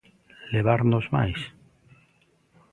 [0.53, 1.39] Levarnos máis?